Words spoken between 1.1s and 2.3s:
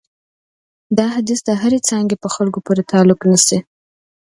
حدیث د هرې څانګې په